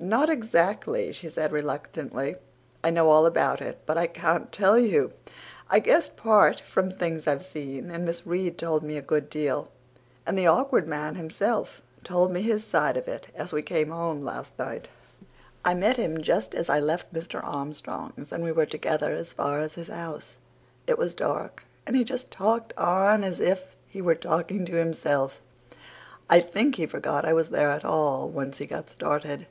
"Not 0.00 0.30
exactly," 0.30 1.10
she 1.10 1.28
said 1.28 1.50
reluctantly. 1.50 2.36
"I 2.84 2.90
know 2.90 3.08
all 3.10 3.26
about 3.26 3.60
it 3.60 3.80
but 3.84 3.98
I 3.98 4.06
can't 4.06 4.52
tell 4.52 4.78
you. 4.78 5.12
I 5.68 5.80
guessed 5.80 6.16
part 6.16 6.60
from 6.60 6.88
things 6.88 7.26
I've 7.26 7.44
seen 7.44 7.90
and 7.90 8.04
Miss 8.04 8.24
Reade 8.24 8.58
told 8.58 8.84
me 8.84 8.96
a 8.96 9.02
good 9.02 9.28
deal 9.28 9.72
and 10.24 10.38
the 10.38 10.46
Awkward 10.46 10.86
Man 10.86 11.16
himself 11.16 11.82
told 12.04 12.30
me 12.30 12.42
his 12.42 12.62
side 12.62 12.96
of 12.96 13.08
it 13.08 13.26
as 13.34 13.52
we 13.52 13.60
came 13.60 13.88
home 13.90 14.24
last 14.24 14.56
night. 14.56 14.86
I 15.64 15.74
met 15.74 15.96
him 15.96 16.22
just 16.22 16.54
as 16.54 16.70
I 16.70 16.78
left 16.78 17.12
Mr. 17.12 17.42
Armstrong's 17.42 18.30
and 18.30 18.44
we 18.44 18.52
were 18.52 18.66
together 18.66 19.10
as 19.10 19.32
far 19.32 19.58
as 19.58 19.74
his 19.74 19.88
house. 19.88 20.38
It 20.86 20.96
was 20.96 21.12
dark 21.12 21.64
and 21.88 21.96
he 21.96 22.04
just 22.04 22.30
talked 22.30 22.72
on 22.78 23.24
as 23.24 23.40
if 23.40 23.74
he 23.88 24.00
were 24.00 24.14
talking 24.14 24.64
to 24.66 24.76
himself 24.76 25.40
I 26.30 26.38
think 26.38 26.76
he 26.76 26.86
forgot 26.86 27.24
I 27.24 27.32
was 27.34 27.50
there 27.50 27.70
at 27.70 27.84
all, 27.84 28.28
once 28.28 28.58
he 28.58 28.66
got 28.66 28.88
started. 28.90 29.48